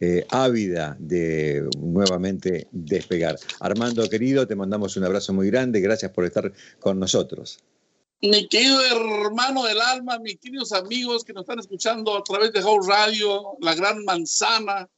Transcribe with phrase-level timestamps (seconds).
[0.00, 3.36] eh, ávida de nuevamente despegar.
[3.60, 5.80] Armando, querido, te mandamos un abrazo muy grande.
[5.80, 7.58] Gracias por estar con nosotros.
[8.20, 12.62] Mi querido hermano del alma, mis queridos amigos que nos están escuchando a través de
[12.62, 14.88] House Radio, La Gran Manzana,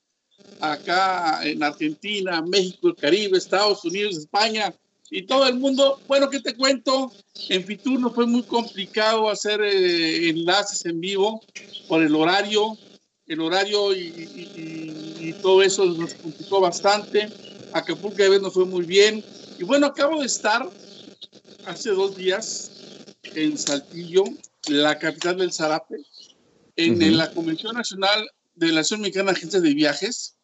[0.60, 4.74] acá en Argentina, México, el Caribe, Estados Unidos, España
[5.10, 6.00] y todo el mundo.
[6.08, 7.12] Bueno, ¿qué te cuento?
[7.48, 11.42] En Fitur no fue muy complicado hacer eh, enlaces en vivo
[11.88, 12.76] por el horario
[13.30, 17.28] el horario y, todo eso nos complicó bastante.
[17.72, 19.24] Acapulco vez nos fue muy bien.
[19.56, 20.68] Y bueno, acabo de estar
[21.64, 22.72] hace dos días
[23.36, 24.24] en Saltillo,
[24.68, 25.96] la capital del Zarape,
[26.74, 30.36] en, la Convención Nacional de la Nación Mexicana de Agencias de Viajes.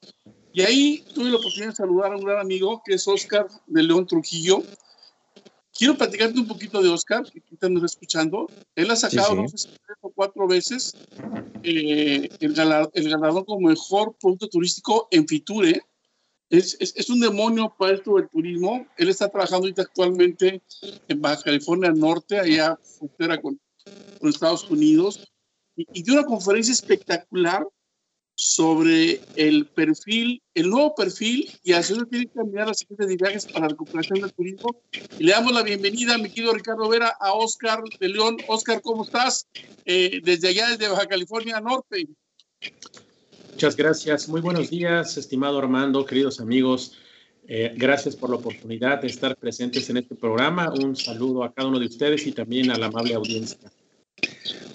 [0.53, 3.83] Y ahí tuve la oportunidad de saludar a un gran amigo que es Oscar de
[3.83, 4.63] León Trujillo.
[5.79, 8.49] Quiero platicarte un poquito de Oscar, que ahorita nos está escuchando.
[8.75, 10.95] Él ha sacado no sé, tres o cuatro veces
[11.63, 15.83] eh, el, ganador, como mejor producto turístico en Fiture.
[16.49, 18.87] Es, es, un demonio para esto del turismo.
[18.97, 20.63] Él está trabajando ahorita actualmente
[21.09, 23.61] en Baja California Norte, allá frontera con,
[24.21, 25.29] con Estados Unidos,
[25.75, 27.67] y, y dio una conferencia espectacular
[28.37, 33.17] sobre el perfil, el nuevo perfil y hacia dónde tiene que caminar las agencias de
[33.17, 34.83] viajes para la recuperación del turismo.
[35.19, 38.37] Y le damos la bienvenida, mi querido Ricardo Vera, a Oscar de León.
[38.47, 39.49] Oscar, ¿cómo estás?
[39.87, 42.07] Eh, desde allá, desde Baja California Norte.
[43.53, 44.29] Muchas gracias.
[44.29, 46.93] Muy buenos días, estimado Armando, queridos amigos.
[47.49, 50.71] Eh, gracias por la oportunidad de estar presentes en este programa.
[50.75, 53.73] Un saludo a cada uno de ustedes y también a la amable audiencia.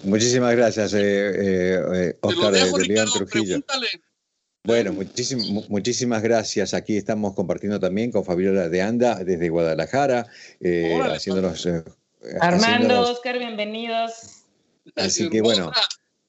[0.04, 3.60] Muchísimas gracias, eh, eh, Oscar de León Trujillo.
[4.64, 4.94] Bueno,
[5.70, 6.74] muchísimas gracias.
[6.74, 10.28] Aquí estamos compartiendo también con Fabiola de Anda desde Guadalajara,
[10.60, 11.66] eh, haciéndonos.
[11.66, 11.84] Eh,
[12.40, 14.44] Armando, Oscar, bienvenidos.
[14.96, 15.72] Así que bueno.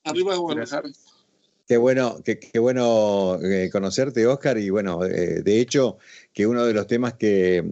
[0.05, 0.89] Arriba de Guadalajara.
[1.69, 3.39] Qué bueno, qué, qué bueno
[3.71, 4.59] conocerte, Oscar.
[4.59, 5.99] Y bueno, de hecho,
[6.33, 7.63] que uno de los temas que,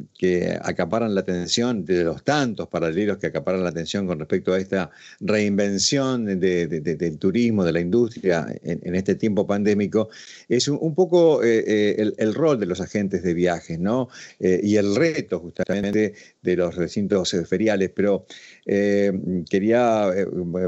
[0.63, 4.91] acaparan la atención, de los tantos paralelos que acaparan la atención con respecto a esta
[5.21, 10.11] reinvención del turismo, de la industria en, este tiempo pandémico,
[10.49, 14.09] es un, poco eh, eh, el, rol de los agentes de viajes, ¿no?
[14.39, 17.91] Eh, y el reto justamente de los recintos feriales.
[17.95, 18.27] Pero
[18.65, 20.11] quería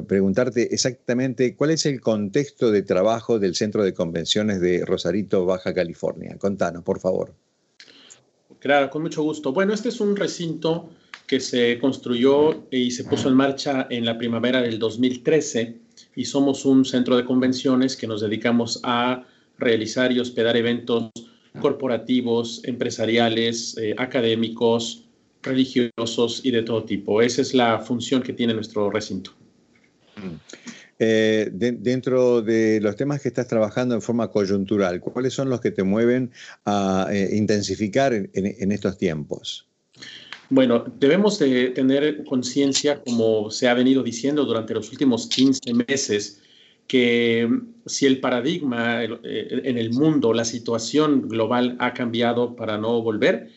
[0.07, 5.75] preguntarte exactamente cuál es el contexto de trabajo del Centro de Convenciones de Rosarito, Baja
[5.75, 6.37] California.
[6.39, 7.35] Contanos, por favor.
[8.63, 9.53] Claro, con mucho gusto.
[9.53, 10.89] Bueno, este es un recinto
[11.27, 15.79] que se construyó y se puso en marcha en la primavera del 2013
[16.15, 19.25] y somos un centro de convenciones que nos dedicamos a
[19.59, 21.11] realizar y hospedar eventos
[21.61, 25.07] corporativos, empresariales, eh, académicos,
[25.43, 27.21] religiosos y de todo tipo.
[27.21, 29.33] Esa es la función que tiene nuestro recinto.
[30.15, 30.37] Mm.
[30.99, 35.71] Eh, dentro de los temas que estás trabajando en forma coyuntural, ¿cuáles son los que
[35.71, 36.31] te mueven
[36.65, 39.67] a eh, intensificar en, estos tiempos?
[40.51, 46.41] Bueno, debemos de tener conciencia, como se ha venido diciendo durante los últimos 15 meses,
[46.87, 47.49] que
[47.87, 53.51] si el paradigma eh, en el mundo, la situación global ha cambiado para no volver,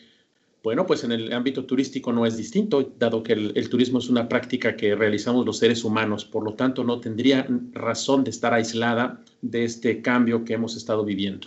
[0.66, 4.28] bueno, pues en el ámbito turístico no es distinto, dado que el, turismo es una
[4.28, 9.22] práctica que realizamos los seres humanos, por lo tanto no tendría razón de estar aislada
[9.42, 11.46] de este cambio que hemos estado viviendo.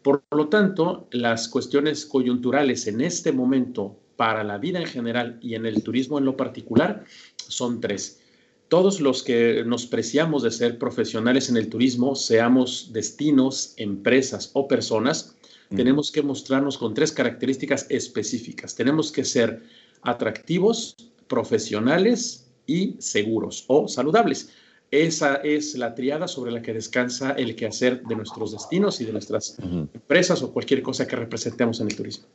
[0.00, 5.54] Por lo tanto, las cuestiones coyunturales en este momento para la vida en general y
[5.54, 7.04] en el turismo en lo particular
[7.36, 8.22] son tres.
[8.68, 14.66] Todos los que nos preciamos de ser profesionales en el turismo, seamos destinos, empresas o
[14.66, 15.36] personas,
[15.74, 18.74] tenemos que mostrarnos con tres características específicas.
[18.74, 19.62] Tenemos que ser
[20.02, 20.96] atractivos,
[21.26, 24.50] profesionales y seguros o saludables.
[24.90, 29.12] Esa es la triada sobre la que descansa el quehacer de nuestros destinos y de
[29.12, 32.26] nuestras empresas o cualquier cosa que representemos en el turismo.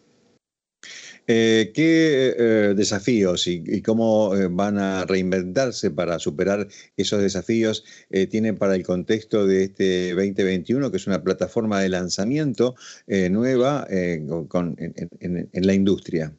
[1.28, 6.68] Eh, ¿Qué eh, desafíos y, cómo eh, van a reinventarse para superar
[6.98, 7.84] esos desafíos
[8.30, 12.76] tienen para el contexto de este 2021, que es una plataforma de lanzamiento
[13.08, 14.28] nueva en,
[15.54, 16.34] la industria?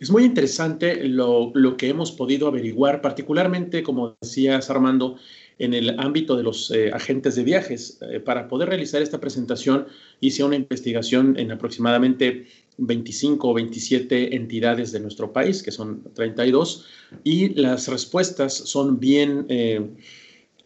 [0.00, 5.16] Es muy interesante lo, que hemos podido averiguar, particularmente, como decías Armando,
[5.58, 7.98] en el ámbito de los agentes de viajes.
[8.24, 9.86] para poder realizar esta presentación
[10.20, 12.46] hice una investigación en aproximadamente
[12.78, 16.86] 25 o 27 entidades de nuestro país, que son 32,
[17.24, 19.84] y las respuestas son bien, eh,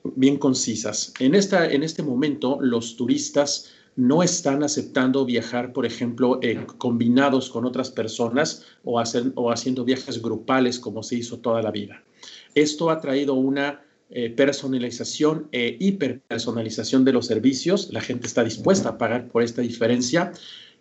[0.04, 1.12] bien concisas.
[1.18, 7.50] En, esta, en este momento, los turistas no están aceptando viajar, por ejemplo, eh, combinados
[7.50, 9.02] con otras personas o,
[9.34, 12.02] o haciendo viajes grupales como se hizo toda la vida.
[12.54, 13.82] Esto ha traído una
[14.14, 17.88] eh, personalización e hiperpersonalización de los servicios.
[17.92, 20.32] La gente está dispuesta a pagar por esta diferencia.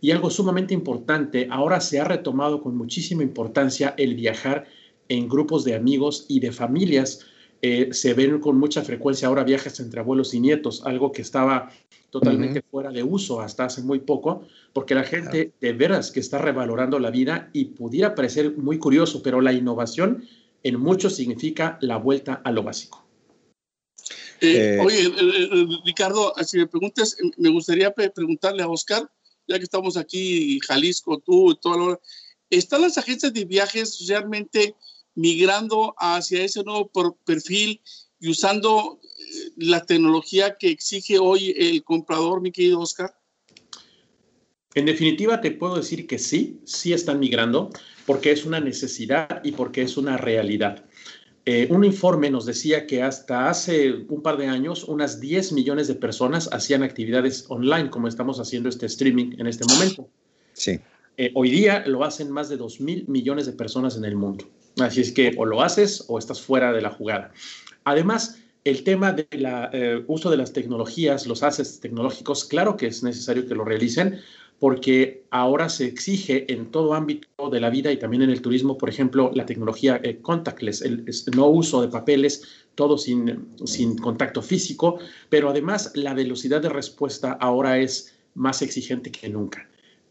[0.01, 4.66] Y algo sumamente importante, ahora se ha retomado con muchísima importancia el viajar
[5.07, 7.25] en grupos de amigos y de familias.
[7.62, 11.69] Eh, se ven con mucha frecuencia ahora viajes entre abuelos y nietos, algo que estaba
[12.10, 14.44] totalmente fuera de uso hasta hace muy poco,
[14.74, 19.24] porque la gente de veras que está revalorando la vida y pudiera parecer muy curioso,
[19.24, 20.25] pero la innovación
[20.63, 23.00] en mucho significa la vuelta a lo básico.
[24.41, 25.07] Eh, eh, oye,
[25.85, 29.07] Ricardo, si me preguntas, me gustaría preguntarle a Oscar,
[29.47, 32.01] ya que estamos aquí, Jalisco, tú, todo lo,
[32.49, 34.75] ¿están las agencias de viajes realmente
[35.13, 36.89] migrando hacia ese nuevo
[37.23, 37.81] perfil
[38.19, 43.15] y usando eh, la tecnología que exige hoy el comprador, mi querido Oscar?
[44.73, 47.69] En definitiva, te puedo decir que sí, sí están migrando,
[48.07, 50.85] porque es una necesidad y porque es una realidad.
[51.45, 55.88] Eh, un informe nos decía que hasta hace un par de años unas 10 millones
[55.88, 60.07] de personas hacían actividades online, como estamos haciendo este streaming en este momento.
[60.53, 60.79] Sí.
[61.17, 64.45] Eh, hoy día lo hacen más de 2 mil millones de personas en el mundo.
[64.79, 67.31] Así es que o lo haces o estás fuera de la jugada.
[67.85, 73.01] Además, el tema del eh, uso de las tecnologías, los assets tecnológicos, claro que es
[73.01, 74.19] necesario que lo realicen
[74.62, 78.78] porque ahora se exige en todo ámbito de la vida y también en el turismo,
[78.78, 81.04] por ejemplo, la tecnología eh, contactless, el,
[81.36, 82.44] no uso de papeles,
[82.75, 83.48] todo sin,
[84.00, 85.00] contacto físico,
[85.30, 89.68] pero además la velocidad de respuesta ahora es más exigente que nunca.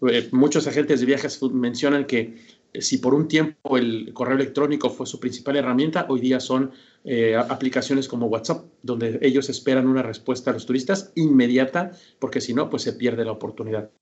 [0.08, 2.34] Eh, muchos agentes de viajes mencionan que
[2.74, 6.72] si por un tiempo el correo electrónico fue su principal herramienta, hoy día son
[7.04, 12.52] eh, aplicaciones como WhatsApp, donde ellos esperan una respuesta a los turistas inmediata, porque si
[12.52, 13.92] no, pues se pierde la oportunidad.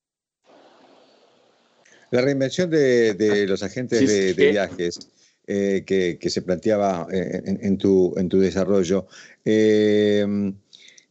[2.10, 4.99] La reinvención de, los agentes de, viajes
[5.46, 9.06] eh, que, se planteaba eh, en, tu, en tu desarrollo,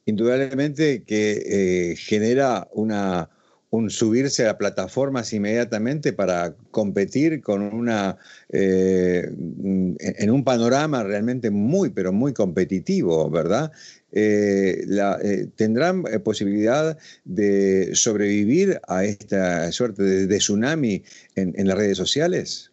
[0.05, 3.29] indudablemente que genera una
[3.69, 8.17] un subirse a plataformas inmediatamente para competir con una
[8.49, 13.71] eh, en un panorama realmente muy pero muy competitivo, ¿verdad?
[14.13, 14.85] Eh,
[15.23, 21.03] eh, ¿Tendrán posibilidad de sobrevivir a esta suerte de, tsunami
[21.35, 22.71] en, en, las redes sociales?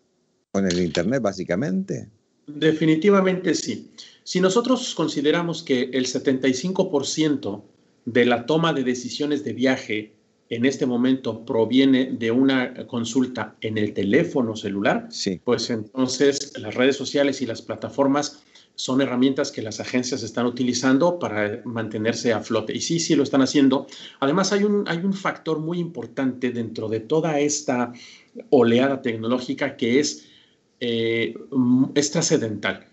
[0.53, 2.09] ¿Con el Internet básicamente?
[2.47, 3.91] Definitivamente sí.
[4.23, 7.63] Si nosotros consideramos que el 75%
[8.05, 10.13] de la toma de decisiones de viaje
[10.55, 15.41] en este momento proviene de una consulta en el teléfono celular, sí.
[15.43, 18.45] pues entonces las redes sociales y las plataformas
[18.77, 22.73] son herramientas que las agencias están utilizando para mantenerse a flote.
[22.73, 23.87] Y sí, sí lo están haciendo.
[24.21, 27.93] Además, hay un, hay un factor muy importante dentro de toda esta
[28.51, 30.27] oleada tecnológica que es,
[30.81, 31.35] eh,
[31.95, 32.87] es trascendental.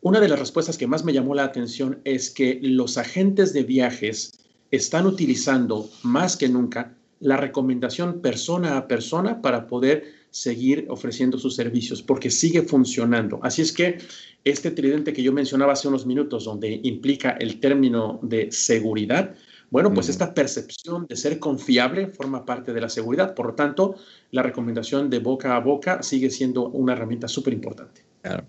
[0.00, 3.64] Una de las respuestas que más me llamó la atención es que los agentes de
[3.64, 4.38] viajes
[4.70, 11.56] están utilizando más que nunca la recomendación persona a persona para poder seguir ofreciendo sus
[11.56, 13.40] servicios, porque sigue funcionando.
[13.42, 13.98] Así es que
[14.44, 19.34] este tridente que yo mencionaba hace unos minutos, donde implica el término de seguridad,
[19.70, 23.34] bueno, pues esta percepción de ser confiable forma parte de la seguridad.
[23.34, 23.96] Por lo tanto,
[24.30, 28.02] la recomendación de boca a boca sigue siendo una herramienta súper importante.
[28.22, 28.46] Claro.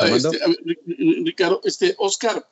[0.00, 0.38] Este,
[1.24, 2.48] Ricardo, este, Oscar,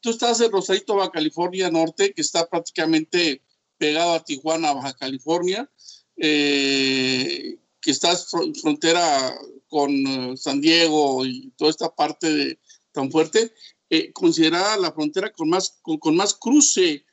[0.00, 3.42] tú estás en Rosarito, Baja California Norte, que está prácticamente
[3.82, 5.68] pegado a Tijuana, Baja California,
[6.16, 8.16] eh, que está
[8.60, 9.34] frontera
[9.66, 12.58] con eh, San Diego y toda esta parte de,
[12.92, 13.52] tan fuerte,
[13.90, 17.04] eh, considerada la frontera con más, con, más cruce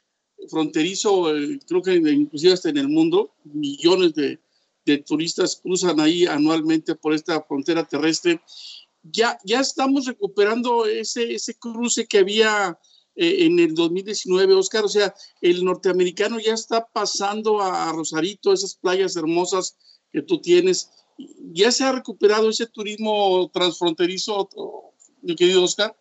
[0.48, 1.34] fronterizo,
[1.68, 4.40] creo que inclusive hasta en el mundo, millones de,
[4.86, 8.40] de, turistas cruzan ahí anualmente por esta frontera terrestre.
[9.02, 12.78] Ya, ya estamos recuperando ese, ese cruce que había
[13.22, 14.86] eh, en el 2019, Oscar.
[14.86, 19.76] O sea, el norteamericano ya está pasando a Rosarito, esas playas hermosas
[20.14, 20.90] que tú tienes.
[21.52, 24.48] ¿Ya se ha recuperado ese turismo transfronterizo,
[25.22, 25.94] mi querido Oscar?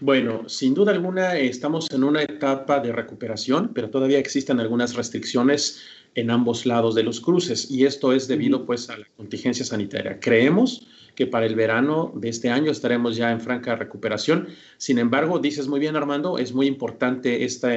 [0.00, 5.80] Bueno, sin duda alguna estamos en una etapa de recuperación, pero todavía existen algunas restricciones
[6.16, 10.18] en ambos lados de los cruces y esto es debido pues a la contingencia sanitaria.
[10.18, 14.48] Creemos que para el verano de este año estaremos ya en franca recuperación.
[14.76, 17.70] Sin embargo, dices muy bien, Armando, es muy importante esta,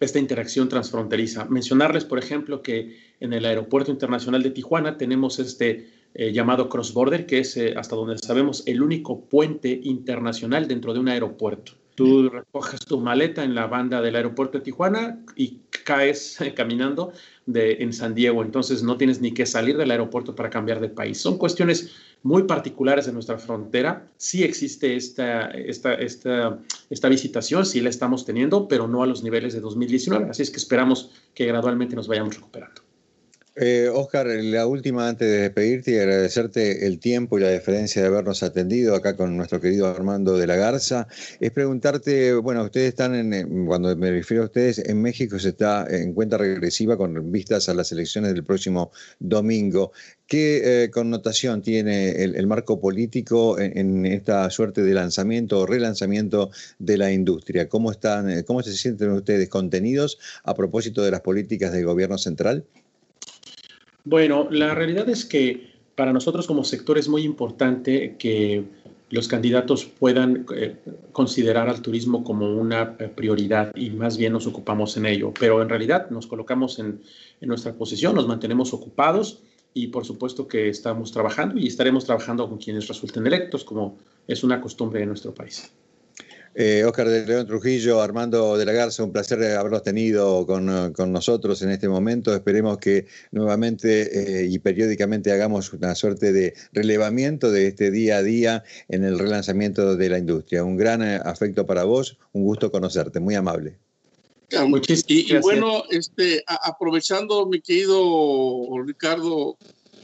[0.00, 1.46] esta interacción transfronteriza.
[1.46, 6.92] Mencionarles, por ejemplo, que en el Aeropuerto Internacional de Tijuana tenemos este eh, llamado Cross
[6.92, 11.72] Border, que es, eh, hasta donde sabemos, el único puente internacional dentro de un aeropuerto.
[11.94, 17.12] Tú recoges tu maleta en la banda del aeropuerto de Tijuana y caes caminando
[17.46, 18.42] de, en San Diego.
[18.42, 21.18] Entonces no tienes ni que salir del aeropuerto para cambiar de país.
[21.18, 24.08] Son cuestiones muy particulares de nuestra frontera.
[24.16, 26.58] Sí existe esta, esta, esta,
[26.90, 30.30] esta visitación, sí la estamos teniendo, pero no a los niveles de 2019.
[30.30, 32.82] Así es que esperamos que gradualmente nos vayamos recuperando.
[33.54, 38.08] Eh, Oscar, la última antes de despedirte y agradecerte el tiempo y la deferencia de
[38.08, 41.06] habernos atendido acá con nuestro querido Armando de la Garza,
[41.38, 45.86] es preguntarte, bueno, ustedes están en, cuando me refiero a ustedes, en México se está
[45.86, 49.92] en cuenta regresiva con vistas a las elecciones del próximo domingo.
[50.26, 56.96] ¿Qué eh, connotación tiene el, marco político en, esta suerte de lanzamiento o relanzamiento de
[56.96, 57.68] la industria?
[57.68, 62.16] ¿Cómo, están, eh, ¿Cómo se sienten ustedes contenidos a propósito de las políticas del gobierno
[62.16, 62.64] central?
[64.04, 68.64] Bueno, la realidad es que para nosotros como sector es muy importante que
[69.10, 70.76] los candidatos puedan eh,
[71.12, 75.32] considerar al turismo como una eh, prioridad y más bien nos ocupamos en ello.
[75.38, 77.02] Pero en realidad nos colocamos en,
[77.40, 79.42] en nuestra posición, nos mantenemos ocupados
[79.74, 84.42] y por supuesto que estamos trabajando y estaremos trabajando con quienes resulten electos, como es
[84.42, 85.72] una costumbre de nuestro país.
[86.54, 90.66] Eh, Oscar de León Trujillo, Armando de la Garza, un placer haberlos tenido con,
[91.12, 92.34] nosotros en este momento.
[92.34, 98.22] Esperemos que nuevamente eh, y periódicamente hagamos una suerte de relevamiento de este día a
[98.22, 100.62] día en el relanzamiento de la industria.
[100.62, 103.78] Un gran eh, afecto para vos, un gusto conocerte, muy amable.
[104.66, 109.56] Muchísimas y, y, bueno, este, aprovechando, mi querido Ricardo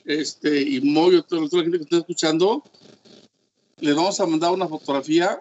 [0.06, 2.62] este, y Moyo, toda la gente que está escuchando,
[3.80, 5.38] le vamos a mandar una fotografía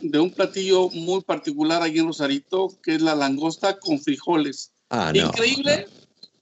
[0.00, 4.72] de un platillo muy particular aquí en Rosarito, que es la langosta con frijoles.
[4.88, 5.86] Ah, Increíble,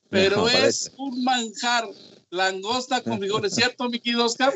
[0.08, 1.84] pero es un manjar.
[2.30, 4.52] Langosta con frijoles, ¿cierto, Miki Oscar?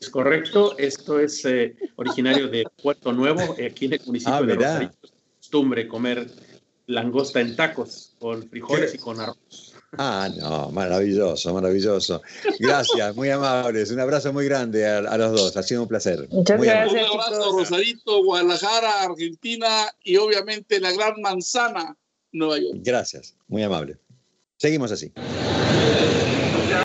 [0.00, 4.54] Es correcto, esto es eh, originario de Puerto Nuevo, aquí en el municipio ah, de
[4.54, 4.98] Rosarito.
[5.02, 6.30] Es costumbre comer
[6.86, 9.69] langosta en tacos con frijoles y con arroz.
[9.98, 12.22] Ah, no, maravilloso, maravilloso.
[12.60, 13.90] Gracias, muy amables.
[13.90, 15.56] Un abrazo muy grande a, los dos.
[15.56, 16.28] Ha sido un placer.
[16.30, 17.10] Muchas gracias.
[17.10, 21.96] Un abrazo, Rosarito, Guadalajara, Argentina y obviamente la Gran Manzana,
[22.32, 22.78] Nueva York.
[22.82, 23.96] Gracias, muy amable.
[24.58, 25.12] Seguimos así.